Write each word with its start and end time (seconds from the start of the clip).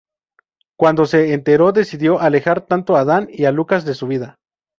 Cuando 0.79 1.05
se 1.05 1.31
enteró 1.31 1.73
decidió 1.73 2.19
alejar 2.21 2.65
tanto 2.65 2.95
a 2.95 3.05
Dan 3.05 3.27
y 3.29 3.45
a 3.45 3.51
Lucas 3.51 3.85
de 3.85 3.93
su 3.93 4.07
vida. 4.07 4.37